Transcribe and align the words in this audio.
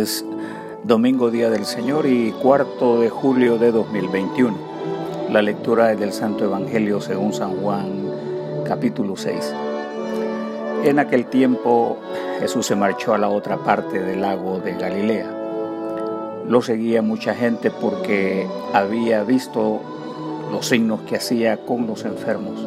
es 0.00 0.24
domingo 0.82 1.30
día 1.30 1.50
del 1.50 1.66
Señor 1.66 2.06
y 2.06 2.32
cuarto 2.32 3.00
de 3.00 3.10
julio 3.10 3.58
de 3.58 3.70
2021. 3.70 4.56
La 5.30 5.42
lectura 5.42 5.92
es 5.92 6.00
del 6.00 6.12
Santo 6.12 6.44
Evangelio 6.44 7.02
según 7.02 7.34
San 7.34 7.60
Juan 7.60 8.10
capítulo 8.64 9.16
6. 9.16 9.54
En 10.84 10.98
aquel 10.98 11.26
tiempo 11.26 11.98
Jesús 12.38 12.66
se 12.66 12.76
marchó 12.76 13.12
a 13.12 13.18
la 13.18 13.28
otra 13.28 13.58
parte 13.58 14.00
del 14.00 14.22
lago 14.22 14.58
de 14.60 14.72
Galilea. 14.72 15.30
Lo 16.48 16.62
seguía 16.62 17.02
mucha 17.02 17.34
gente 17.34 17.70
porque 17.70 18.46
había 18.72 19.22
visto 19.22 19.80
los 20.50 20.66
signos 20.66 21.02
que 21.02 21.16
hacía 21.16 21.58
con 21.58 21.86
los 21.86 22.06
enfermos. 22.06 22.66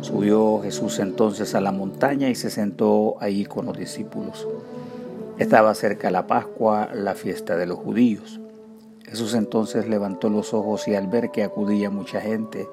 Subió 0.00 0.60
Jesús 0.62 1.00
entonces 1.00 1.56
a 1.56 1.60
la 1.60 1.72
montaña 1.72 2.28
y 2.28 2.36
se 2.36 2.50
sentó 2.50 3.16
allí 3.20 3.46
con 3.46 3.66
los 3.66 3.76
discípulos. 3.76 4.46
Estaba 5.38 5.74
cerca 5.74 6.10
la 6.10 6.26
Pascua, 6.26 6.88
la 6.94 7.14
fiesta 7.14 7.56
de 7.56 7.66
los 7.66 7.78
judíos. 7.78 8.40
Jesús 9.04 9.34
entonces 9.34 9.86
levantó 9.86 10.30
los 10.30 10.54
ojos 10.54 10.88
y 10.88 10.94
al 10.94 11.08
ver 11.08 11.30
que 11.30 11.44
acudía 11.44 11.90
mucha 11.90 12.20
gente, 12.20 12.68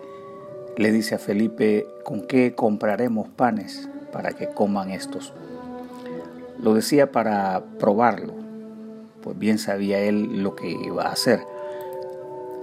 le 0.77 0.91
dice 0.91 1.15
a 1.15 1.19
Felipe, 1.19 1.85
¿con 2.03 2.25
qué 2.25 2.55
compraremos 2.55 3.27
panes 3.29 3.89
para 4.11 4.31
que 4.31 4.47
coman 4.47 4.91
estos? 4.91 5.33
Lo 6.57 6.73
decía 6.73 7.11
para 7.11 7.63
probarlo, 7.79 8.33
pues 9.21 9.37
bien 9.37 9.59
sabía 9.59 9.99
él 9.99 10.41
lo 10.41 10.55
que 10.55 10.69
iba 10.69 11.03
a 11.03 11.11
hacer. 11.11 11.41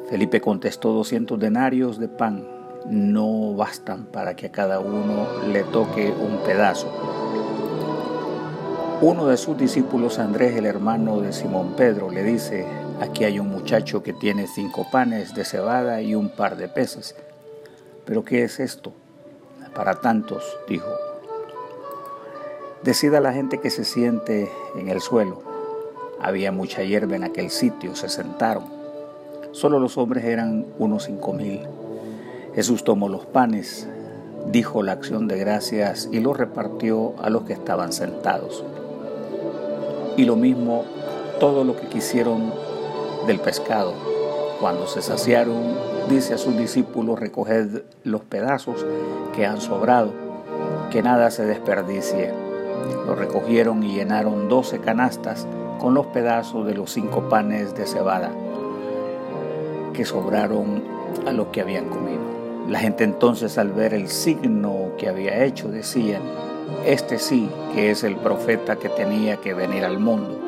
Felipe 0.09 0.41
contestó 0.41 0.93
200 0.93 1.39
denarios 1.39 1.99
de 2.01 2.09
pan 2.09 2.61
no 2.89 3.55
bastan 3.55 4.07
para 4.07 4.35
que 4.35 4.47
a 4.47 4.53
cada 4.53 4.80
uno 4.80 5.27
le 5.47 5.63
toque 5.65 6.11
un 6.11 6.39
pedazo. 6.45 7.30
Uno 9.02 9.26
de 9.29 9.38
sus 9.38 9.56
discípulos, 9.56 10.18
Andrés, 10.18 10.56
el 10.56 10.66
hermano 10.66 11.23
de 11.23 11.32
Simón 11.32 11.73
Pedro, 11.74 12.10
le 12.10 12.23
dice, 12.23 12.66
aquí 13.01 13.24
hay 13.24 13.40
un 13.40 13.48
muchacho 13.48 14.02
que 14.02 14.12
tiene 14.12 14.46
cinco 14.46 14.87
panes 14.93 15.34
de 15.34 15.46
cebada 15.46 16.02
y 16.02 16.15
un 16.15 16.29
par 16.29 16.59
de 16.59 16.68
peces. 16.68 17.16
¿Pero 18.04 18.26
qué 18.26 18.43
es 18.43 18.60
esto? 18.60 18.93
Para 19.74 19.95
tantos, 20.02 20.45
dijo. 20.68 20.90
Decida 22.84 23.21
la 23.21 23.32
gente 23.32 23.59
que 23.59 23.71
se 23.71 23.84
siente 23.84 24.51
en 24.76 24.90
el 24.90 25.01
suelo. 25.01 25.40
Había 26.21 26.52
mucha 26.52 26.82
hierba 26.82 27.16
en 27.16 27.24
aquel 27.24 27.48
sitio, 27.48 27.96
se 27.96 28.10
sentaron. 28.10 28.65
Solo 29.52 29.80
los 29.80 29.96
hombres 29.96 30.26
eran 30.26 30.66
unos 30.78 31.04
cinco 31.04 31.32
mil. 31.32 31.62
Jesús 32.54 32.84
tomó 32.84 33.09
los 33.09 33.24
panes, 33.24 33.88
dijo 34.52 34.82
la 34.82 34.93
acción 34.93 35.26
de 35.26 35.38
gracias 35.38 36.06
y 36.12 36.21
los 36.21 36.37
repartió 36.37 37.15
a 37.18 37.30
los 37.30 37.45
que 37.45 37.54
estaban 37.54 37.95
sentados. 37.95 38.62
Y 40.21 40.26
lo 40.26 40.37
mismo 40.37 40.85
todo 41.38 41.65
lo 41.65 41.76
que 41.76 41.87
quisieron 41.87 42.52
del 43.26 43.40
pescado. 43.40 43.95
Cuando 44.60 44.87
se 44.87 45.01
saciaron, 45.01 45.62
dice 46.10 46.35
a 46.35 46.37
sus 46.37 46.59
discípulos, 46.59 47.18
recoged 47.18 47.85
los 48.04 48.21
pedazos 48.21 48.85
que 49.35 49.46
han 49.46 49.62
sobrado, 49.62 50.12
que 50.90 51.02
nada 51.02 51.30
se 51.30 51.46
desperdicie. 51.46 52.35
Lo 53.07 53.15
recogieron 53.15 53.82
y 53.82 53.95
llenaron 53.95 54.51
doce 54.51 54.79
canastas 54.79 55.46
con 55.79 55.95
los 55.95 56.09
pedazos 56.09 56.66
de 56.66 56.74
los 56.74 56.93
cinco 56.93 57.30
panes 57.30 57.74
de 57.74 57.87
cebada 57.87 58.30
que 59.95 60.05
sobraron 60.05 60.82
a 61.27 61.32
los 61.32 61.46
que 61.46 61.62
habían 61.62 61.88
comido. 61.88 62.21
La 62.68 62.79
gente 62.79 63.05
entonces 63.05 63.57
al 63.57 63.73
ver 63.73 63.95
el 63.95 64.09
signo 64.09 64.91
que 64.99 65.09
había 65.09 65.44
hecho 65.44 65.69
decían, 65.69 66.21
este 66.84 67.19
sí 67.19 67.50
que 67.75 67.91
es 67.91 68.04
el 68.04 68.16
profeta 68.16 68.76
que 68.76 68.88
tenía 68.88 69.37
que 69.38 69.54
venir 69.54 69.84
al 69.84 69.99
mundo. 69.99 70.38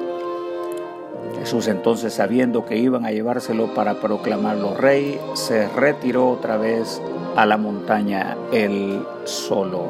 Jesús 1.39 1.69
entonces 1.69 2.15
sabiendo 2.15 2.65
que 2.65 2.77
iban 2.77 3.05
a 3.05 3.11
llevárselo 3.11 3.75
para 3.75 4.01
proclamarlo 4.01 4.75
rey, 4.75 5.21
se 5.35 5.69
retiró 5.69 6.29
otra 6.29 6.57
vez 6.57 7.01
a 7.37 7.47
la 7.47 7.57
montaña 7.57 8.37
él 8.53 9.05
solo. 9.25 9.89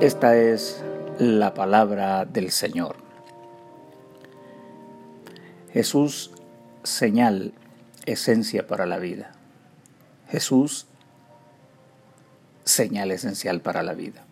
Esta 0.00 0.36
es 0.36 0.82
la 1.18 1.54
palabra 1.54 2.24
del 2.24 2.50
Señor. 2.50 2.96
Jesús, 5.72 6.30
señal, 6.82 7.52
esencia 8.06 8.66
para 8.66 8.86
la 8.86 8.98
vida. 8.98 9.32
Jesús, 10.28 10.86
señal 12.64 13.10
esencial 13.10 13.60
para 13.60 13.82
la 13.82 13.94
vida. 13.94 14.24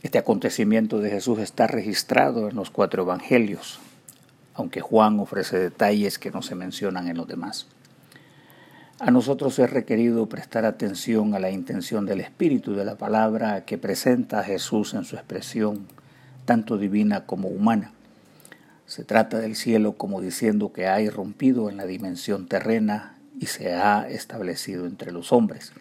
Este 0.00 0.18
acontecimiento 0.18 1.00
de 1.00 1.10
Jesús 1.10 1.40
está 1.40 1.66
registrado 1.66 2.48
en 2.48 2.54
los 2.54 2.70
cuatro 2.70 3.02
evangelios, 3.02 3.80
aunque 4.54 4.80
Juan 4.80 5.18
ofrece 5.18 5.58
detalles 5.58 6.20
que 6.20 6.30
no 6.30 6.40
se 6.40 6.54
mencionan 6.54 7.08
en 7.08 7.16
los 7.16 7.26
demás. 7.26 7.66
A 9.00 9.10
nosotros 9.10 9.58
es 9.58 9.68
requerido 9.70 10.28
prestar 10.28 10.64
atención 10.64 11.34
a 11.34 11.40
la 11.40 11.50
intención 11.50 12.06
del 12.06 12.20
Espíritu 12.20 12.74
de 12.74 12.84
la 12.84 12.94
palabra 12.94 13.64
que 13.64 13.76
presenta 13.76 14.38
a 14.38 14.44
Jesús 14.44 14.94
en 14.94 15.04
su 15.04 15.16
expresión, 15.16 15.88
tanto 16.44 16.78
divina 16.78 17.26
como 17.26 17.48
humana. 17.48 17.90
Se 18.86 19.02
trata 19.02 19.40
del 19.40 19.56
cielo 19.56 19.94
como 19.94 20.20
diciendo 20.20 20.72
que 20.72 20.86
ha 20.86 21.00
irrumpido 21.00 21.70
en 21.70 21.76
la 21.76 21.86
dimensión 21.86 22.46
terrena 22.46 23.16
y 23.40 23.46
se 23.46 23.74
ha 23.74 24.08
establecido 24.08 24.86
entre 24.86 25.10
los 25.10 25.32
hombres 25.32 25.72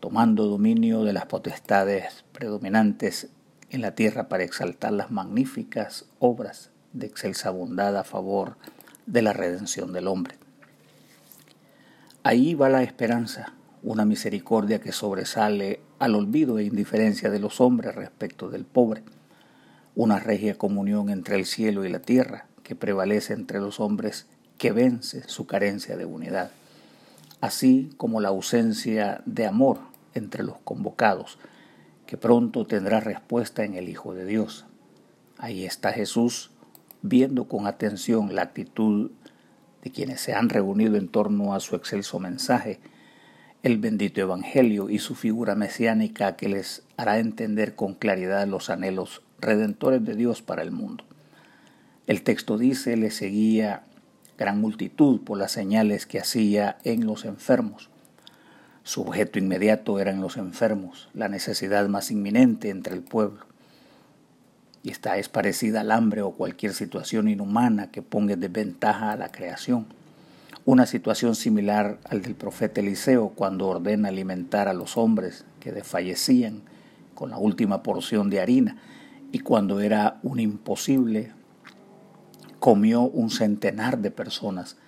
tomando 0.00 0.46
dominio 0.46 1.04
de 1.04 1.12
las 1.12 1.26
potestades 1.26 2.24
predominantes 2.32 3.28
en 3.70 3.80
la 3.80 3.94
tierra 3.94 4.28
para 4.28 4.44
exaltar 4.44 4.92
las 4.92 5.10
magníficas 5.10 6.06
obras 6.18 6.70
de 6.92 7.06
excelsa 7.06 7.50
bondad 7.50 7.96
a 7.96 8.04
favor 8.04 8.56
de 9.06 9.22
la 9.22 9.32
redención 9.32 9.92
del 9.92 10.06
hombre. 10.06 10.36
Ahí 12.22 12.54
va 12.54 12.68
la 12.68 12.82
esperanza, 12.82 13.54
una 13.82 14.04
misericordia 14.04 14.80
que 14.80 14.92
sobresale 14.92 15.80
al 15.98 16.14
olvido 16.14 16.58
e 16.58 16.64
indiferencia 16.64 17.30
de 17.30 17.38
los 17.38 17.60
hombres 17.60 17.94
respecto 17.94 18.48
del 18.50 18.64
pobre, 18.64 19.02
una 19.94 20.18
regia 20.18 20.56
comunión 20.56 21.10
entre 21.10 21.36
el 21.36 21.46
cielo 21.46 21.84
y 21.84 21.88
la 21.88 22.00
tierra 22.00 22.46
que 22.62 22.76
prevalece 22.76 23.34
entre 23.34 23.58
los 23.58 23.80
hombres 23.80 24.26
que 24.58 24.72
vence 24.72 25.28
su 25.28 25.46
carencia 25.46 25.96
de 25.96 26.04
unidad 26.04 26.50
así 27.40 27.90
como 27.96 28.20
la 28.20 28.28
ausencia 28.28 29.22
de 29.26 29.46
amor 29.46 29.78
entre 30.14 30.44
los 30.44 30.58
convocados, 30.58 31.38
que 32.06 32.16
pronto 32.16 32.66
tendrá 32.66 33.00
respuesta 33.00 33.64
en 33.64 33.74
el 33.74 33.88
Hijo 33.88 34.14
de 34.14 34.24
Dios. 34.24 34.66
Ahí 35.36 35.64
está 35.64 35.92
Jesús 35.92 36.50
viendo 37.02 37.44
con 37.44 37.66
atención 37.66 38.34
la 38.34 38.42
actitud 38.42 39.10
de 39.82 39.90
quienes 39.90 40.20
se 40.20 40.34
han 40.34 40.48
reunido 40.48 40.96
en 40.96 41.08
torno 41.08 41.54
a 41.54 41.60
su 41.60 41.76
excelso 41.76 42.18
mensaje, 42.18 42.80
el 43.62 43.78
bendito 43.78 44.20
Evangelio 44.20 44.88
y 44.88 44.98
su 44.98 45.14
figura 45.14 45.54
mesiánica 45.54 46.36
que 46.36 46.48
les 46.48 46.82
hará 46.96 47.18
entender 47.18 47.74
con 47.74 47.94
claridad 47.94 48.46
los 48.46 48.70
anhelos 48.70 49.22
redentores 49.40 50.04
de 50.04 50.14
Dios 50.14 50.42
para 50.42 50.62
el 50.62 50.70
mundo. 50.70 51.04
El 52.06 52.22
texto 52.22 52.56
dice, 52.56 52.96
le 52.96 53.10
seguía 53.10 53.84
gran 54.38 54.60
multitud 54.60 55.20
por 55.20 55.36
las 55.36 55.52
señales 55.52 56.06
que 56.06 56.20
hacía 56.20 56.78
en 56.84 57.04
los 57.04 57.24
enfermos. 57.24 57.90
Su 58.88 59.02
objeto 59.02 59.38
inmediato 59.38 60.00
eran 60.00 60.22
los 60.22 60.38
enfermos, 60.38 61.10
la 61.12 61.28
necesidad 61.28 61.86
más 61.88 62.10
inminente 62.10 62.70
entre 62.70 62.94
el 62.94 63.02
pueblo. 63.02 63.44
Y 64.82 64.88
esta 64.88 65.18
es 65.18 65.28
parecida 65.28 65.82
al 65.82 65.90
hambre 65.90 66.22
o 66.22 66.30
cualquier 66.30 66.72
situación 66.72 67.28
inhumana 67.28 67.90
que 67.90 68.00
ponga 68.00 68.32
en 68.32 68.40
desventaja 68.40 69.12
a 69.12 69.16
la 69.16 69.30
creación. 69.30 69.84
Una 70.64 70.86
situación 70.86 71.34
similar 71.34 71.98
al 72.08 72.22
del 72.22 72.34
profeta 72.34 72.80
Eliseo 72.80 73.28
cuando 73.34 73.68
ordena 73.68 74.08
alimentar 74.08 74.68
a 74.68 74.72
los 74.72 74.96
hombres 74.96 75.44
que 75.60 75.70
desfallecían 75.70 76.62
con 77.14 77.28
la 77.28 77.36
última 77.36 77.82
porción 77.82 78.30
de 78.30 78.40
harina 78.40 78.78
y 79.32 79.40
cuando 79.40 79.80
era 79.80 80.18
un 80.22 80.40
imposible 80.40 81.34
comió 82.58 83.02
un 83.02 83.28
centenar 83.28 83.98
de 83.98 84.10
personas. 84.10 84.78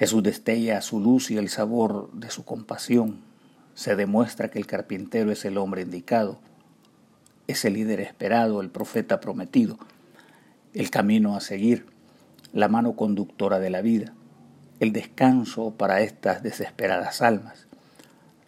Jesús 0.00 0.22
destella 0.22 0.80
su 0.80 0.98
luz 0.98 1.30
y 1.30 1.36
el 1.36 1.50
sabor 1.50 2.10
de 2.14 2.30
su 2.30 2.46
compasión. 2.46 3.20
Se 3.74 3.96
demuestra 3.96 4.50
que 4.50 4.58
el 4.58 4.66
carpintero 4.66 5.30
es 5.30 5.44
el 5.44 5.58
hombre 5.58 5.82
indicado, 5.82 6.40
es 7.46 7.66
el 7.66 7.74
líder 7.74 8.00
esperado, 8.00 8.62
el 8.62 8.70
profeta 8.70 9.20
prometido, 9.20 9.78
el 10.72 10.88
camino 10.88 11.36
a 11.36 11.42
seguir, 11.42 11.84
la 12.54 12.68
mano 12.68 12.96
conductora 12.96 13.58
de 13.58 13.68
la 13.68 13.82
vida, 13.82 14.14
el 14.78 14.94
descanso 14.94 15.72
para 15.72 16.00
estas 16.00 16.42
desesperadas 16.42 17.20
almas. 17.20 17.66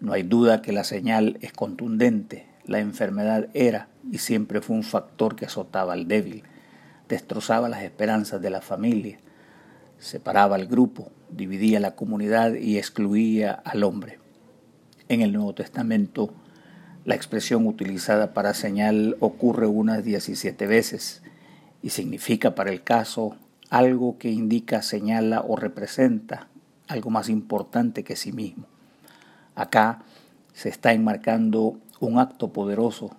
No 0.01 0.15
hay 0.15 0.23
duda 0.23 0.63
que 0.63 0.73
la 0.73 0.85
señal 0.85 1.37
es 1.43 1.53
contundente. 1.53 2.47
La 2.65 2.79
enfermedad 2.79 3.51
era 3.53 3.89
y 4.11 4.19
siempre 4.19 4.63
fue 4.63 4.75
un 4.75 4.85
factor 4.85 5.37
que 5.37 5.45
azotaba 5.45 5.93
al 5.93 6.09
débil 6.09 6.45
destrozaba 7.13 7.69
las 7.69 7.83
esperanzas 7.83 8.41
de 8.41 8.49
la 8.49 8.63
familia, 8.63 9.19
separaba 10.03 10.57
al 10.57 10.67
grupo, 10.67 11.13
dividía 11.31 11.79
la 11.79 11.95
comunidad 11.95 12.55
y 12.55 12.77
excluía 12.77 13.53
al 13.53 13.85
hombre. 13.85 14.19
En 15.09 15.23
el 15.23 15.33
Nuevo 15.33 15.55
Testamento, 15.55 16.35
la 17.05 17.15
expresión 17.15 17.67
utilizada 17.67 18.35
para 18.35 18.53
señal 18.53 19.17
ocurre 19.21 19.69
unas 19.69 20.05
17 20.05 20.67
veces 20.67 21.23
y 21.83 21.91
significa 21.91 22.55
para 22.57 22.73
el 22.73 22.83
caso 22.83 23.37
algo 23.71 24.19
que 24.19 24.31
indica, 24.31 24.83
señala 24.83 25.41
o 25.41 25.57
representa 25.57 26.49
algo 26.89 27.11
más 27.11 27.29
importante 27.29 28.03
que 28.03 28.17
sí 28.17 28.33
mismo. 28.33 28.67
Acá 29.55 30.03
se 30.53 30.69
está 30.69 30.93
enmarcando 30.93 31.79
un 32.01 32.19
acto 32.19 32.53
poderoso 32.53 33.17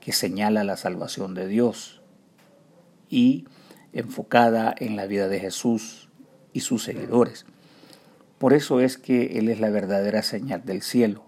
que 0.00 0.12
señala 0.12 0.62
la 0.62 0.76
salvación 0.76 1.34
de 1.34 1.48
Dios 1.48 2.02
y 3.10 3.46
enfocada 3.92 4.74
en 4.78 4.96
la 4.96 5.06
vida 5.06 5.28
de 5.28 5.40
Jesús 5.40 6.03
y 6.54 6.60
sus 6.60 6.84
seguidores. 6.84 7.44
Por 8.38 8.54
eso 8.54 8.80
es 8.80 8.96
que 8.96 9.38
Él 9.38 9.50
es 9.50 9.60
la 9.60 9.68
verdadera 9.68 10.22
señal 10.22 10.64
del 10.64 10.80
cielo. 10.80 11.22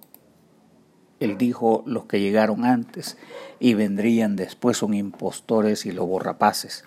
Él 1.20 1.37
dijo, 1.37 1.82
los 1.87 2.06
que 2.06 2.20
llegaron 2.20 2.64
antes 2.64 3.19
y 3.58 3.75
vendrían 3.75 4.37
después 4.37 4.78
son 4.78 4.94
impostores 4.94 5.84
y 5.87 5.93
lobos 5.93 6.23
rapaces, 6.23 6.84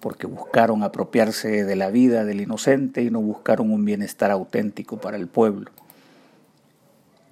porque 0.00 0.26
buscaron 0.26 0.82
apropiarse 0.82 1.64
de 1.64 1.76
la 1.76 1.90
vida 1.90 2.24
del 2.24 2.40
inocente 2.40 3.02
y 3.02 3.10
no 3.10 3.20
buscaron 3.20 3.70
un 3.70 3.84
bienestar 3.84 4.30
auténtico 4.30 4.98
para 4.98 5.16
el 5.16 5.28
pueblo. 5.28 5.70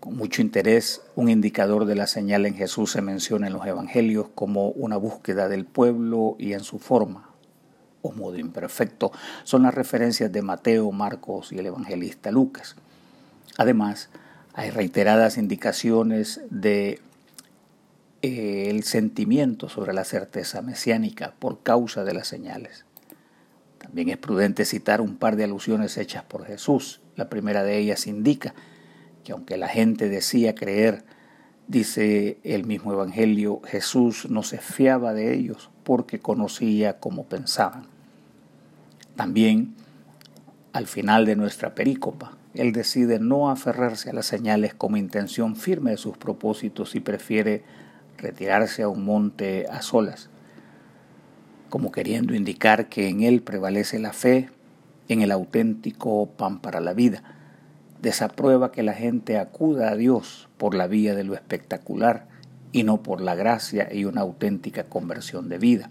Con 0.00 0.17
mucho 0.17 0.40
interés, 0.40 1.02
un 1.17 1.29
indicador 1.29 1.84
de 1.84 1.96
la 1.96 2.06
señal 2.06 2.46
en 2.46 2.55
Jesús 2.55 2.93
se 2.93 3.02
menciona 3.02 3.49
en 3.49 3.52
los 3.52 3.67
Evangelios 3.67 4.29
como 4.34 4.70
una 4.70 4.96
búsqueda 4.96 5.49
del 5.49 5.67
pueblo 5.67 6.37
y 6.38 6.55
en 6.55 6.64
su 6.64 6.79
forma 6.79 7.35
modo 8.12 8.38
imperfecto. 8.38 9.12
Son 9.44 9.62
las 9.62 9.75
referencias 9.75 10.32
de 10.32 10.43
Mateo, 10.43 10.91
Marcos 10.93 11.53
y 11.53 11.58
el 11.58 11.67
evangelista 11.67 12.31
Lucas. 12.31 12.76
Además, 13.58 14.11
hay 14.55 14.70
reiteradas 14.70 15.38
indicaciones 15.38 16.41
de 16.50 17.00
eh, 18.23 18.70
el 18.70 18.85
sentimiento 18.85 19.69
sobre 19.69 19.93
la 19.93 20.05
certeza 20.05 20.62
mesiánica 20.62 21.35
por 21.38 21.62
causa 21.62 22.05
de 22.05 22.14
las 22.14 22.26
señales. 22.26 22.85
También 23.79 24.08
es 24.08 24.17
prudente 24.17 24.64
citar 24.64 25.00
un 25.00 25.17
par 25.17 25.37
de 25.37 25.44
alusiones 25.44 25.97
hechas 25.97 26.25
por 26.25 26.44
Jesús. 26.47 27.00
La 27.14 27.29
primera 27.29 27.62
de 27.62 27.79
ellas 27.79 28.06
indica 28.06 28.55
que 29.23 29.32
aunque 29.32 29.56
la 29.56 29.69
gente 29.69 30.08
decía 30.08 30.55
creer, 30.55 31.05
dice 31.69 32.38
el 32.43 32.64
mismo 32.64 32.93
Evangelio, 32.93 33.61
Jesús 33.64 34.29
no 34.31 34.43
se 34.43 34.58
fiaba 34.58 35.12
de 35.12 35.35
ellos 35.35 35.70
porque 35.85 36.19
conocía 36.19 36.99
cómo 36.99 37.25
pensaban. 37.25 37.95
También, 39.16 39.74
al 40.72 40.86
final 40.86 41.24
de 41.24 41.36
nuestra 41.36 41.74
perícopa, 41.74 42.36
él 42.54 42.72
decide 42.72 43.18
no 43.18 43.50
aferrarse 43.50 44.10
a 44.10 44.12
las 44.12 44.26
señales 44.26 44.74
como 44.74 44.96
intención 44.96 45.56
firme 45.56 45.92
de 45.92 45.96
sus 45.96 46.16
propósitos 46.16 46.94
y 46.94 47.00
prefiere 47.00 47.64
retirarse 48.18 48.82
a 48.82 48.88
un 48.88 49.04
monte 49.04 49.66
a 49.70 49.82
solas, 49.82 50.30
como 51.68 51.92
queriendo 51.92 52.34
indicar 52.34 52.88
que 52.88 53.08
en 53.08 53.22
él 53.22 53.42
prevalece 53.42 53.98
la 53.98 54.12
fe 54.12 54.50
en 55.08 55.22
el 55.22 55.32
auténtico 55.32 56.26
pan 56.36 56.60
para 56.60 56.80
la 56.80 56.94
vida. 56.94 57.22
Desaprueba 58.00 58.72
que 58.72 58.82
la 58.82 58.94
gente 58.94 59.38
acuda 59.38 59.90
a 59.90 59.96
Dios 59.96 60.48
por 60.58 60.74
la 60.74 60.86
vía 60.86 61.14
de 61.14 61.24
lo 61.24 61.34
espectacular 61.34 62.26
y 62.72 62.82
no 62.82 63.02
por 63.02 63.20
la 63.20 63.34
gracia 63.34 63.92
y 63.92 64.04
una 64.04 64.20
auténtica 64.20 64.84
conversión 64.84 65.48
de 65.48 65.58
vida, 65.58 65.90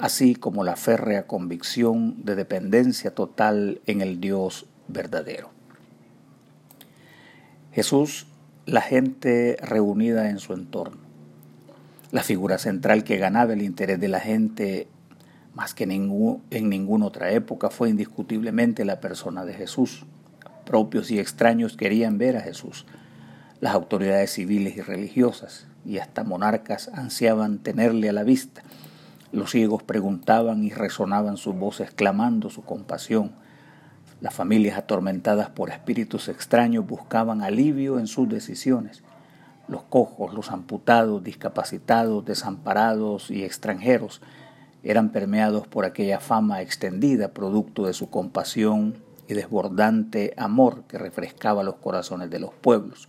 así 0.00 0.34
como 0.34 0.64
la 0.64 0.76
férrea 0.76 1.26
convicción 1.26 2.24
de 2.24 2.34
dependencia 2.34 3.14
total 3.14 3.80
en 3.86 4.00
el 4.00 4.20
Dios 4.20 4.66
verdadero. 4.88 5.50
Jesús, 7.72 8.26
la 8.66 8.80
gente 8.80 9.56
reunida 9.60 10.30
en 10.30 10.38
su 10.38 10.52
entorno, 10.52 10.98
la 12.10 12.22
figura 12.22 12.58
central 12.58 13.04
que 13.04 13.18
ganaba 13.18 13.52
el 13.52 13.62
interés 13.62 14.00
de 14.00 14.08
la 14.08 14.20
gente 14.20 14.88
más 15.54 15.74
que 15.74 15.84
en 15.84 16.68
ninguna 16.68 17.06
otra 17.06 17.32
época 17.32 17.70
fue 17.70 17.90
indiscutiblemente 17.90 18.84
la 18.84 19.00
persona 19.00 19.44
de 19.44 19.54
Jesús 19.54 20.06
propios 20.68 21.10
y 21.10 21.18
extraños 21.18 21.78
querían 21.78 22.18
ver 22.18 22.36
a 22.36 22.42
Jesús. 22.42 22.84
Las 23.58 23.72
autoridades 23.72 24.32
civiles 24.32 24.76
y 24.76 24.82
religiosas 24.82 25.66
y 25.86 25.96
hasta 25.96 26.24
monarcas 26.24 26.90
ansiaban 26.92 27.60
tenerle 27.60 28.10
a 28.10 28.12
la 28.12 28.22
vista. 28.22 28.62
Los 29.30 29.50
ciegos 29.50 29.82
preguntaban 29.82 30.64
y 30.64 30.70
resonaban 30.70 31.36
sus 31.36 31.54
voces 31.54 31.90
clamando 31.90 32.48
su 32.48 32.62
compasión. 32.62 33.32
Las 34.22 34.34
familias 34.34 34.78
atormentadas 34.78 35.50
por 35.50 35.68
espíritus 35.68 36.28
extraños 36.28 36.86
buscaban 36.86 37.42
alivio 37.42 37.98
en 37.98 38.06
sus 38.06 38.26
decisiones. 38.28 39.02
Los 39.68 39.82
cojos, 39.82 40.32
los 40.32 40.50
amputados, 40.50 41.22
discapacitados, 41.22 42.24
desamparados 42.24 43.30
y 43.30 43.44
extranjeros 43.44 44.22
eran 44.82 45.10
permeados 45.10 45.66
por 45.66 45.84
aquella 45.84 46.20
fama 46.20 46.62
extendida 46.62 47.28
producto 47.28 47.86
de 47.86 47.92
su 47.92 48.08
compasión 48.08 48.94
y 49.28 49.34
desbordante 49.34 50.32
amor 50.38 50.84
que 50.88 50.96
refrescaba 50.96 51.62
los 51.62 51.76
corazones 51.76 52.30
de 52.30 52.38
los 52.38 52.54
pueblos. 52.54 53.08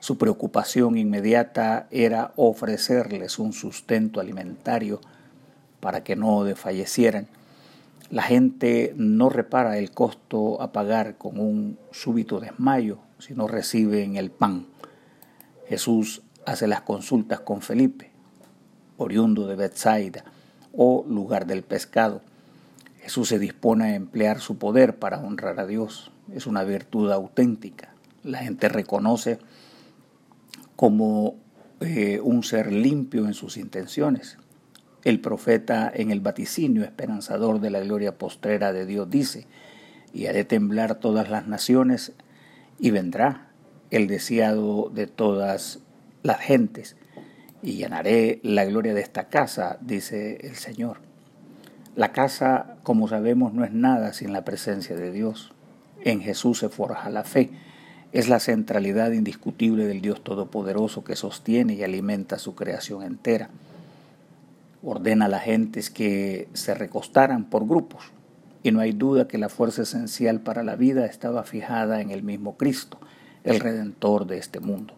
Su 0.00 0.16
preocupación 0.16 0.96
inmediata 0.96 1.88
era 1.90 2.32
ofrecerles 2.36 3.38
un 3.38 3.52
sustento 3.52 4.18
alimentario 4.18 5.00
para 5.80 6.02
que 6.04 6.16
no 6.16 6.44
desfallecieran. 6.44 7.28
La 8.10 8.22
gente 8.22 8.94
no 8.96 9.28
repara 9.28 9.78
el 9.78 9.90
costo 9.90 10.62
a 10.62 10.72
pagar 10.72 11.16
con 11.16 11.40
un 11.40 11.78
súbito 11.90 12.40
desmayo 12.40 12.98
si 13.18 13.34
no 13.34 13.48
reciben 13.48 14.16
el 14.16 14.30
pan. 14.30 14.66
Jesús 15.68 16.22
hace 16.44 16.66
las 16.66 16.82
consultas 16.82 17.40
con 17.40 17.62
Felipe, 17.62 18.10
oriundo 18.96 19.46
de 19.46 19.56
Bethsaida 19.56 20.24
o 20.72 21.04
lugar 21.08 21.46
del 21.46 21.62
pescado 21.62 22.22
Jesús 23.06 23.28
se 23.28 23.38
dispone 23.38 23.84
a 23.84 23.94
emplear 23.94 24.40
su 24.40 24.58
poder 24.58 24.98
para 24.98 25.20
honrar 25.20 25.60
a 25.60 25.66
Dios. 25.68 26.10
Es 26.34 26.48
una 26.48 26.64
virtud 26.64 27.12
auténtica. 27.12 27.94
La 28.24 28.38
gente 28.38 28.68
reconoce 28.68 29.38
como 30.74 31.36
eh, 31.78 32.18
un 32.20 32.42
ser 32.42 32.72
limpio 32.72 33.26
en 33.26 33.34
sus 33.34 33.58
intenciones. 33.58 34.38
El 35.06 35.20
profeta 35.20 35.88
en 35.94 36.10
el 36.10 36.18
vaticinio 36.18 36.82
esperanzador 36.82 37.60
de 37.60 37.70
la 37.70 37.78
gloria 37.78 38.18
postrera 38.18 38.72
de 38.72 38.86
Dios 38.86 39.08
dice, 39.08 39.46
y 40.12 40.26
haré 40.26 40.42
temblar 40.42 40.96
todas 40.96 41.30
las 41.30 41.46
naciones 41.46 42.12
y 42.80 42.90
vendrá 42.90 43.52
el 43.92 44.08
deseado 44.08 44.90
de 44.92 45.06
todas 45.06 45.78
las 46.24 46.40
gentes 46.40 46.96
y 47.62 47.74
llenaré 47.74 48.40
la 48.42 48.64
gloria 48.64 48.94
de 48.94 49.00
esta 49.00 49.28
casa, 49.28 49.78
dice 49.80 50.38
el 50.40 50.56
Señor. 50.56 50.96
La 51.94 52.10
casa, 52.10 52.74
como 52.82 53.06
sabemos, 53.06 53.54
no 53.54 53.64
es 53.64 53.70
nada 53.70 54.12
sin 54.12 54.32
la 54.32 54.44
presencia 54.44 54.96
de 54.96 55.12
Dios. 55.12 55.52
En 56.02 56.20
Jesús 56.20 56.58
se 56.58 56.68
forja 56.68 57.10
la 57.10 57.22
fe. 57.22 57.50
Es 58.10 58.28
la 58.28 58.40
centralidad 58.40 59.12
indiscutible 59.12 59.86
del 59.86 60.00
Dios 60.00 60.24
Todopoderoso 60.24 61.04
que 61.04 61.14
sostiene 61.14 61.74
y 61.74 61.84
alimenta 61.84 62.40
su 62.40 62.56
creación 62.56 63.04
entera. 63.04 63.50
Ordena 64.88 65.24
a 65.24 65.28
las 65.28 65.42
gentes 65.42 65.90
que 65.90 66.48
se 66.52 66.72
recostaran 66.72 67.44
por 67.44 67.66
grupos. 67.66 68.04
Y 68.62 68.70
no 68.70 68.78
hay 68.78 68.92
duda 68.92 69.26
que 69.26 69.36
la 69.36 69.48
fuerza 69.48 69.82
esencial 69.82 70.40
para 70.40 70.62
la 70.62 70.76
vida 70.76 71.06
estaba 71.06 71.42
fijada 71.42 72.00
en 72.00 72.12
el 72.12 72.22
mismo 72.22 72.56
Cristo, 72.56 72.98
el 73.42 73.58
Redentor 73.58 74.28
de 74.28 74.38
este 74.38 74.60
mundo. 74.60 74.94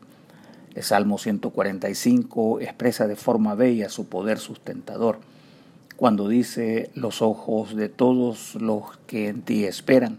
El 0.75 0.83
Salmo 0.83 1.17
145 1.17 2.61
expresa 2.61 3.07
de 3.07 3.17
forma 3.17 3.55
bella 3.55 3.89
su 3.89 4.11
poder 4.11 4.39
sustentador 4.39 5.21
cuando 5.97 6.29
dice 6.29 6.91
los 6.95 7.23
ojos 7.23 7.75
de 7.75 7.89
todos 7.89 8.57
los 8.57 8.99
que 9.07 9.29
en 9.29 9.41
ti 9.41 9.65
esperan, 9.65 10.19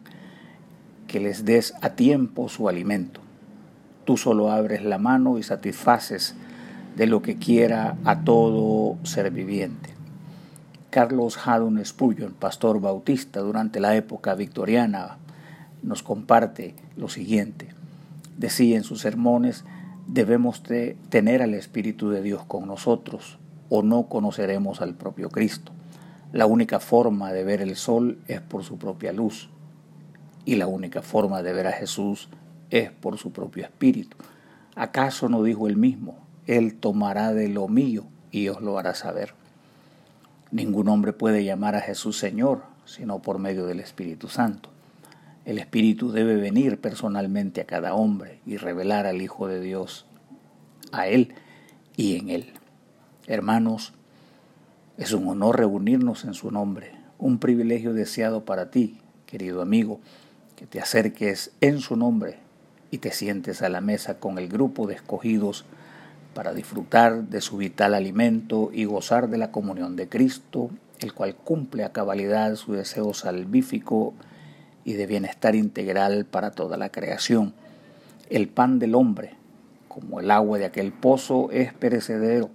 que 1.08 1.20
les 1.20 1.46
des 1.46 1.76
a 1.82 1.92
tiempo 1.92 2.50
su 2.50 2.68
alimento. 2.68 3.22
Tú 4.04 4.18
solo 4.18 4.52
abres 4.52 4.84
la 4.84 4.98
mano 4.98 5.38
y 5.38 5.44
satisfaces 5.44 6.36
de 6.96 7.08
lo 7.08 7.22
que 7.22 7.38
quiera 7.38 7.98
a 8.04 8.24
todo 8.24 8.98
ser 9.04 9.32
viviente. 9.32 9.90
Carlos 10.90 11.38
Haddon 11.44 11.84
Spurgeon, 11.86 12.34
pastor 12.34 12.82
bautista 12.82 13.42
durante 13.42 13.80
la 13.80 13.96
época 13.96 14.36
victoriana, 14.36 15.18
nos 15.84 16.04
comparte 16.04 16.76
lo 16.98 17.10
siguiente. 17.10 17.70
Decía 18.38 18.78
en 18.78 18.84
sus 18.84 19.02
sermones, 19.02 19.66
debemos 20.08 20.64
de 20.64 20.98
tener 21.10 21.42
al 21.42 21.54
Espíritu 21.54 22.10
de 22.10 22.22
Dios 22.22 22.44
con 22.46 22.68
nosotros, 22.68 23.38
o 23.70 23.84
no 23.84 24.08
conoceremos 24.08 24.82
al 24.82 24.96
propio 24.96 25.30
Cristo. 25.30 25.72
La 26.32 26.46
única 26.46 26.80
forma 26.80 27.32
de 27.32 27.44
ver 27.44 27.62
el 27.62 27.76
sol 27.76 28.20
es 28.28 28.42
por 28.42 28.64
su 28.64 28.78
propia 28.78 29.14
luz 29.14 29.50
y 30.46 30.56
la 30.56 30.68
única 30.68 31.02
forma 31.02 31.44
de 31.44 31.54
ver 31.54 31.68
a 31.68 31.72
Jesús 31.72 32.30
es 32.72 32.92
por 32.92 33.18
su 33.18 33.32
propio 33.32 33.64
espíritu. 33.64 34.18
¿Acaso 34.76 35.30
no 35.30 35.44
dijo 35.44 35.68
él 35.68 35.78
mismo, 35.78 36.18
Él 36.50 36.76
tomará 36.76 37.34
de 37.34 37.48
lo 37.48 37.68
mío 37.68 38.06
y 38.32 38.50
os 38.50 38.62
lo 38.62 38.80
hará 38.80 38.96
saber? 38.96 39.34
Ningún 40.52 40.90
hombre 40.90 41.14
puede 41.14 41.44
llamar 41.44 41.76
a 41.76 41.82
Jesús 41.82 42.18
Señor 42.18 42.64
sino 42.90 43.20
por 43.20 43.38
medio 43.38 43.68
del 43.68 43.80
Espíritu 43.80 44.30
Santo. 44.30 44.70
El 45.46 45.60
Espíritu 45.60 46.12
debe 46.12 46.36
venir 46.38 46.82
personalmente 46.82 47.62
a 47.62 47.66
cada 47.66 47.94
hombre 47.94 48.40
y 48.48 48.58
revelar 48.58 49.06
al 49.06 49.22
Hijo 49.22 49.48
de 49.48 49.62
Dios 49.62 50.08
a 50.92 51.08
Él 51.08 51.36
y 51.96 52.18
en 52.18 52.30
Él. 52.30 52.54
Hermanos, 53.28 53.94
Es 54.98 55.14
un 55.14 55.30
honor 55.30 55.60
reunirnos 55.60 56.26
en 56.26 56.34
su 56.34 56.52
nombre, 56.52 56.92
un 57.20 57.38
privilegio 57.40 57.94
deseado 57.94 58.44
para 58.44 58.70
ti, 58.70 59.00
querido 59.28 59.62
amigo, 59.62 60.02
que 60.58 60.66
te 60.66 60.82
acerques 60.82 61.52
en 61.62 61.80
su 61.80 61.96
nombre 61.96 62.40
y 62.92 62.98
te 62.98 63.14
sientes 63.14 63.62
a 63.62 63.70
la 63.70 63.80
mesa 63.80 64.20
con 64.20 64.38
el 64.38 64.50
grupo 64.50 64.88
de 64.88 64.96
escogidos 64.96 65.64
para 66.34 66.54
disfrutar 66.54 67.24
de 67.24 67.42
su 67.42 67.58
vital 67.58 67.94
alimento 67.94 68.70
y 68.74 68.86
gozar 68.86 69.30
de 69.30 69.38
la 69.38 69.52
comunión 69.52 69.96
de 69.96 70.08
Cristo, 70.08 70.70
el 71.00 71.14
cual 71.14 71.36
cumple 71.36 71.84
a 71.84 71.92
cabalidad 71.92 72.56
su 72.56 72.74
deseo 72.74 73.14
salvífico 73.14 74.14
y 74.84 74.94
de 74.94 75.08
bienestar 75.08 75.56
integral 75.56 76.26
para 76.26 76.52
toda 76.52 76.78
la 76.78 76.90
creación. 76.90 77.54
El 78.30 78.48
pan 78.48 78.80
del 78.80 78.96
hombre, 78.96 79.34
como 79.88 80.20
el 80.20 80.32
agua 80.32 80.58
de 80.58 80.66
aquel 80.66 80.92
pozo, 80.92 81.50
es 81.52 81.74
perecedero. 81.74 82.50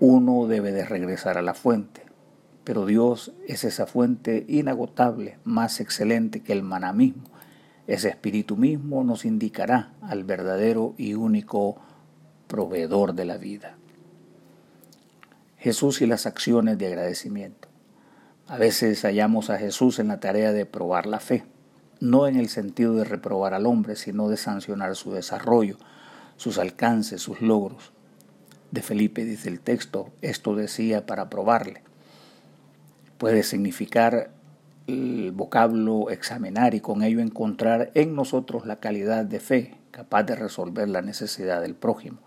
Uno 0.00 0.46
debe 0.46 0.72
de 0.72 0.84
regresar 0.84 1.38
a 1.38 1.42
la 1.42 1.54
fuente, 1.54 2.02
pero 2.64 2.86
Dios 2.86 3.32
es 3.46 3.64
esa 3.64 3.86
fuente 3.86 4.44
inagotable, 4.48 5.38
más 5.44 5.80
excelente 5.80 6.40
que 6.40 6.52
el 6.52 6.62
maná 6.62 6.92
mismo. 6.92 7.24
Ese 7.86 8.08
espíritu 8.08 8.56
mismo 8.56 9.04
nos 9.04 9.24
indicará 9.24 9.92
al 10.02 10.24
verdadero 10.24 10.94
y 10.96 11.14
único 11.14 11.80
proveedor 12.52 13.14
de 13.14 13.24
la 13.24 13.38
vida. 13.38 13.76
Jesús 15.56 16.02
y 16.02 16.06
las 16.06 16.26
acciones 16.26 16.76
de 16.76 16.86
agradecimiento. 16.86 17.68
A 18.46 18.58
veces 18.58 19.00
hallamos 19.04 19.48
a 19.48 19.56
Jesús 19.56 19.98
en 19.98 20.08
la 20.08 20.20
tarea 20.20 20.52
de 20.52 20.66
probar 20.66 21.06
la 21.06 21.18
fe, 21.18 21.46
no 21.98 22.26
en 22.26 22.36
el 22.36 22.50
sentido 22.50 22.94
de 22.94 23.04
reprobar 23.04 23.54
al 23.54 23.64
hombre, 23.64 23.96
sino 23.96 24.28
de 24.28 24.36
sancionar 24.36 24.96
su 24.96 25.12
desarrollo, 25.12 25.78
sus 26.36 26.58
alcances, 26.58 27.22
sus 27.22 27.40
logros. 27.40 27.94
De 28.70 28.82
Felipe 28.82 29.24
dice 29.24 29.48
el 29.48 29.60
texto, 29.60 30.10
esto 30.20 30.54
decía 30.54 31.06
para 31.06 31.30
probarle. 31.30 31.82
Puede 33.16 33.44
significar 33.44 34.30
el 34.86 35.32
vocablo 35.32 36.10
examinar 36.10 36.74
y 36.74 36.80
con 36.80 37.02
ello 37.02 37.20
encontrar 37.20 37.92
en 37.94 38.14
nosotros 38.14 38.66
la 38.66 38.76
calidad 38.76 39.24
de 39.24 39.40
fe 39.40 39.78
capaz 39.90 40.24
de 40.24 40.36
resolver 40.36 40.90
la 40.90 41.00
necesidad 41.00 41.62
del 41.62 41.74
prójimo. 41.74 42.18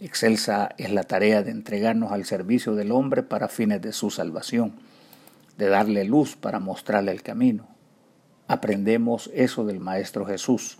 Excelsa 0.00 0.70
es 0.76 0.90
la 0.92 1.04
tarea 1.04 1.42
de 1.42 1.50
entregarnos 1.50 2.12
al 2.12 2.24
servicio 2.24 2.74
del 2.74 2.90
hombre 2.90 3.22
para 3.22 3.48
fines 3.48 3.80
de 3.80 3.92
su 3.92 4.10
salvación, 4.10 4.72
de 5.56 5.68
darle 5.68 6.04
luz 6.04 6.36
para 6.36 6.58
mostrarle 6.58 7.12
el 7.12 7.22
camino. 7.22 7.68
Aprendemos 8.48 9.30
eso 9.34 9.64
del 9.64 9.80
Maestro 9.80 10.26
Jesús. 10.26 10.78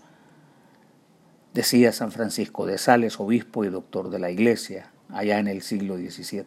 Decía 1.53 1.93
San 1.93 2.11
Francisco 2.11 2.65
de 2.65 2.77
Sales, 2.77 3.19
obispo 3.19 3.63
y 3.63 3.69
doctor 3.69 4.09
de 4.09 4.19
la 4.19 4.29
Iglesia, 4.29 4.91
allá 5.09 5.39
en 5.39 5.47
el 5.47 5.61
siglo 5.61 5.95
XVII. 5.95 6.45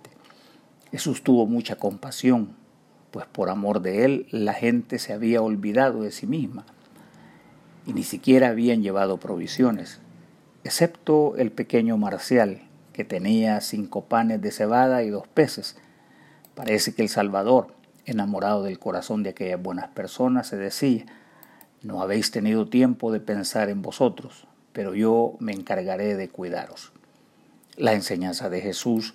Jesús 0.91 1.23
tuvo 1.23 1.47
mucha 1.47 1.77
compasión, 1.77 2.55
pues 3.11 3.27
por 3.27 3.49
amor 3.49 3.81
de 3.81 4.05
él 4.05 4.27
la 4.31 4.53
gente 4.53 4.99
se 4.99 5.15
había 5.15 5.41
olvidado 5.41 6.03
de 6.03 6.13
sí 6.13 6.27
misma 6.27 6.67
y 7.87 7.95
ni 7.95 8.03
siquiera 8.03 8.49
habían 8.49 8.83
llevado 8.83 9.17
provisiones, 9.17 10.01
excepto 10.69 11.35
el 11.39 11.51
pequeño 11.51 11.97
Marcial, 11.97 12.61
que 12.93 13.03
tenía 13.03 13.63
cinco 13.63 14.05
panes 14.05 14.43
de 14.43 14.51
cebada 14.51 15.03
y 15.03 15.09
dos 15.09 15.27
peces. 15.27 15.77
Parece 16.55 16.95
que 16.95 17.01
el 17.01 17.09
Salvador, 17.09 17.69
enamorado 18.05 18.63
del 18.63 18.79
corazón 18.79 19.23
de 19.23 19.31
aquellas 19.31 19.63
buenas 19.63 19.89
personas, 19.89 20.47
se 20.47 20.59
decía, 20.59 21.07
no 21.81 22.03
habéis 22.03 22.31
tenido 22.33 22.69
tiempo 22.69 23.11
de 23.11 23.21
pensar 23.21 23.71
en 23.71 23.81
vosotros, 23.81 24.47
pero 24.75 24.95
yo 24.95 25.37
me 25.39 25.53
encargaré 25.53 26.17
de 26.17 26.29
cuidaros. 26.29 26.93
La 27.79 27.95
enseñanza 27.95 28.51
de 28.51 28.61
Jesús 28.61 29.15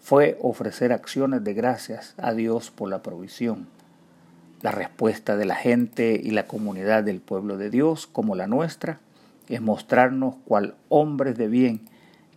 fue 0.00 0.38
ofrecer 0.40 0.90
acciones 0.90 1.44
de 1.44 1.52
gracias 1.52 2.14
a 2.16 2.32
Dios 2.32 2.70
por 2.70 2.88
la 2.88 3.02
provisión. 3.02 3.68
La 4.62 4.70
respuesta 4.70 5.36
de 5.36 5.44
la 5.44 5.56
gente 5.56 6.18
y 6.22 6.30
la 6.30 6.46
comunidad 6.46 7.04
del 7.04 7.20
pueblo 7.20 7.58
de 7.58 7.68
Dios, 7.68 8.06
como 8.06 8.36
la 8.36 8.46
nuestra, 8.46 9.00
es 9.48 9.60
mostrarnos 9.60 10.36
cual 10.44 10.74
hombres 10.88 11.36
de 11.36 11.48
bien 11.48 11.82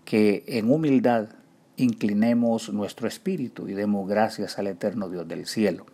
que 0.06 0.44
en 0.48 0.72
humildad 0.72 1.30
inclinemos 1.76 2.74
nuestro 2.74 3.08
espíritu 3.08 3.68
y 3.68 3.74
demos 3.74 4.08
gracias 4.10 4.58
al 4.58 4.68
eterno 4.68 5.10
Dios 5.10 5.28
del 5.28 5.46
cielo. 5.46 5.86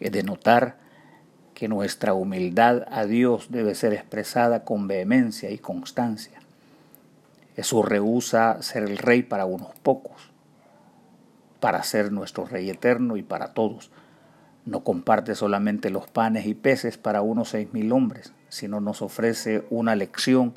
Es 0.00 0.12
de 0.12 0.22
notar 0.22 0.76
que 1.54 1.66
nuestra 1.68 2.14
humildad 2.14 2.84
a 2.88 3.04
Dios 3.04 3.48
debe 3.50 3.74
ser 3.74 3.92
expresada 3.92 4.64
con 4.64 4.86
vehemencia 4.86 5.50
y 5.50 5.58
constancia. 5.58 6.38
Jesús 7.56 7.84
rehúsa 7.84 8.62
ser 8.62 8.84
el 8.84 8.98
rey 8.98 9.24
para 9.24 9.44
unos 9.44 9.76
pocos, 9.82 10.30
para 11.58 11.82
ser 11.82 12.12
nuestro 12.12 12.46
rey 12.46 12.70
eterno 12.70 13.16
y 13.16 13.24
para 13.24 13.54
todos. 13.54 13.90
No 14.64 14.84
comparte 14.84 15.34
solamente 15.34 15.90
los 15.90 16.06
panes 16.06 16.46
y 16.46 16.54
peces 16.54 16.96
para 16.96 17.22
unos 17.22 17.48
seis 17.48 17.72
mil 17.72 17.90
hombres, 17.90 18.32
sino 18.48 18.80
nos 18.80 19.02
ofrece 19.02 19.64
una 19.70 19.94
lección 19.94 20.54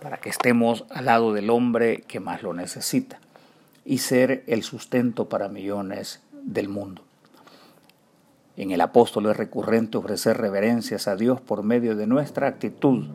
para 0.00 0.18
que 0.18 0.28
estemos 0.28 0.84
al 0.90 1.06
lado 1.06 1.32
del 1.32 1.50
hombre 1.50 2.02
que 2.02 2.20
más 2.20 2.42
lo 2.42 2.54
necesita 2.54 3.18
y 3.84 3.98
ser 3.98 4.44
el 4.46 4.62
sustento 4.62 5.28
para 5.28 5.48
millones 5.48 6.20
del 6.32 6.68
mundo. 6.68 7.02
En 8.56 8.70
el 8.72 8.80
apóstol 8.80 9.26
es 9.26 9.36
recurrente 9.36 9.98
ofrecer 9.98 10.36
reverencias 10.36 11.06
a 11.06 11.16
Dios 11.16 11.40
por 11.40 11.62
medio 11.62 11.94
de 11.96 12.06
nuestra 12.06 12.48
actitud 12.48 13.06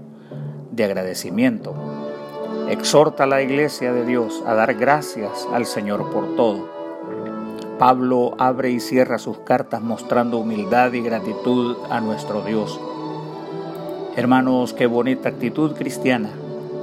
de 0.71 0.83
agradecimiento. 0.85 1.75
Exhorta 2.69 3.25
a 3.25 3.27
la 3.27 3.41
iglesia 3.41 3.91
de 3.91 4.05
Dios 4.05 4.41
a 4.47 4.53
dar 4.53 4.73
gracias 4.75 5.45
al 5.51 5.65
Señor 5.65 6.11
por 6.11 6.35
todo. 6.35 6.71
Pablo 7.77 8.35
abre 8.39 8.71
y 8.71 8.79
cierra 8.79 9.19
sus 9.19 9.39
cartas 9.39 9.81
mostrando 9.81 10.37
humildad 10.37 10.93
y 10.93 11.01
gratitud 11.01 11.75
a 11.89 11.99
nuestro 11.99 12.41
Dios. 12.41 12.79
Hermanos, 14.15 14.73
qué 14.73 14.85
bonita 14.85 15.29
actitud 15.29 15.73
cristiana, 15.73 16.29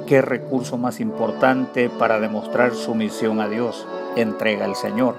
qué 0.07 0.21
recurso 0.21 0.79
más 0.79 1.01
importante 1.01 1.89
para 1.89 2.19
demostrar 2.19 2.75
sumisión 2.75 3.41
a 3.41 3.49
Dios, 3.49 3.87
entrega 4.17 4.65
al 4.65 4.75
Señor 4.75 5.17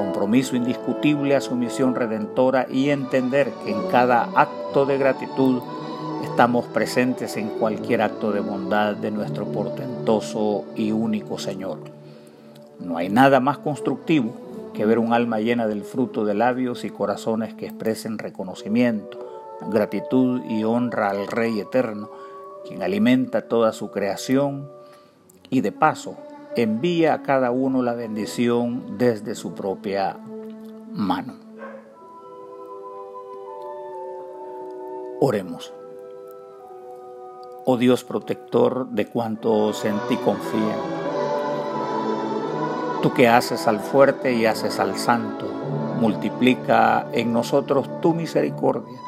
compromiso 0.00 0.56
indiscutible 0.56 1.36
a 1.36 1.42
su 1.42 1.54
misión 1.54 1.94
redentora 1.94 2.66
y 2.70 2.88
entender 2.88 3.52
que 3.62 3.70
en 3.70 3.86
cada 3.88 4.30
acto 4.34 4.86
de 4.86 4.96
gratitud 4.96 5.62
estamos 6.24 6.64
presentes 6.66 7.36
en 7.36 7.50
cualquier 7.50 8.00
acto 8.00 8.32
de 8.32 8.40
bondad 8.40 8.96
de 8.96 9.10
nuestro 9.10 9.44
portentoso 9.44 10.64
y 10.74 10.92
único 10.92 11.38
Señor. 11.38 11.80
No 12.78 12.96
hay 12.96 13.10
nada 13.10 13.40
más 13.40 13.58
constructivo 13.58 14.32
que 14.72 14.86
ver 14.86 14.98
un 14.98 15.12
alma 15.12 15.40
llena 15.40 15.66
del 15.66 15.84
fruto 15.84 16.24
de 16.24 16.32
labios 16.32 16.84
y 16.84 16.90
corazones 16.90 17.52
que 17.52 17.66
expresen 17.66 18.16
reconocimiento, 18.16 19.29
gratitud 19.68 20.42
y 20.44 20.64
honra 20.64 21.10
al 21.10 21.26
Rey 21.26 21.60
eterno, 21.60 22.10
quien 22.66 22.82
alimenta 22.82 23.48
toda 23.48 23.72
su 23.72 23.90
creación 23.90 24.70
y 25.50 25.60
de 25.60 25.72
paso 25.72 26.16
envía 26.56 27.14
a 27.14 27.22
cada 27.22 27.50
uno 27.50 27.82
la 27.82 27.94
bendición 27.94 28.98
desde 28.98 29.34
su 29.34 29.54
propia 29.54 30.18
mano. 30.92 31.34
Oremos. 35.20 35.72
Oh 37.66 37.76
Dios 37.76 38.04
protector 38.04 38.88
de 38.88 39.06
cuantos 39.06 39.84
en 39.84 39.98
ti 40.08 40.16
confían, 40.16 40.78
tú 43.02 43.12
que 43.12 43.28
haces 43.28 43.68
al 43.68 43.80
fuerte 43.80 44.32
y 44.32 44.46
haces 44.46 44.80
al 44.80 44.96
santo, 44.96 45.46
multiplica 46.00 47.06
en 47.12 47.32
nosotros 47.32 48.00
tu 48.00 48.14
misericordia, 48.14 48.98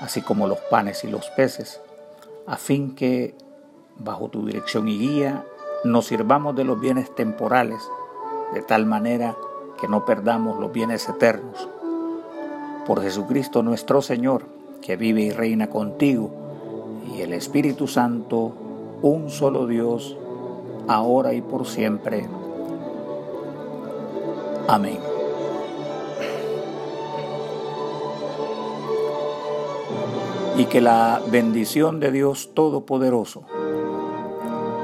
así 0.00 0.22
como 0.22 0.46
los 0.46 0.58
panes 0.58 1.04
y 1.04 1.08
los 1.08 1.30
peces, 1.30 1.80
a 2.46 2.56
fin 2.56 2.94
que, 2.94 3.34
bajo 3.98 4.28
tu 4.28 4.46
dirección 4.46 4.88
y 4.88 4.98
guía, 4.98 5.44
nos 5.84 6.06
sirvamos 6.06 6.56
de 6.56 6.64
los 6.64 6.80
bienes 6.80 7.14
temporales, 7.14 7.80
de 8.54 8.62
tal 8.62 8.86
manera 8.86 9.36
que 9.80 9.88
no 9.88 10.04
perdamos 10.04 10.58
los 10.58 10.72
bienes 10.72 11.08
eternos. 11.08 11.68
Por 12.86 13.02
Jesucristo 13.02 13.62
nuestro 13.62 14.02
Señor, 14.02 14.44
que 14.82 14.96
vive 14.96 15.22
y 15.22 15.30
reina 15.30 15.68
contigo, 15.68 16.30
y 17.14 17.20
el 17.20 17.32
Espíritu 17.32 17.86
Santo, 17.86 18.52
un 19.02 19.30
solo 19.30 19.66
Dios, 19.66 20.16
ahora 20.88 21.32
y 21.34 21.40
por 21.40 21.66
siempre. 21.66 22.26
Amén. 24.66 25.19
Y 30.60 30.66
que 30.66 30.82
la 30.82 31.22
bendición 31.30 32.00
de 32.00 32.12
Dios 32.12 32.50
Todopoderoso, 32.52 33.44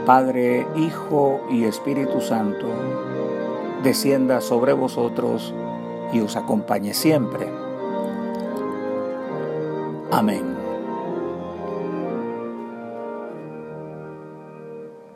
Padre, 0.07 0.67
Hijo 0.75 1.43
y 1.51 1.65
Espíritu 1.65 2.23
Santo, 2.23 2.67
descienda 3.83 4.41
sobre 4.41 4.73
vosotros 4.73 5.53
y 6.15 6.21
os 6.21 6.35
acompañe 6.35 6.95
siempre. 6.95 7.47
Amén. 10.11 10.56